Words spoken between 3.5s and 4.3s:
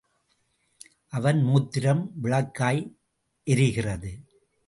எரிகிறது.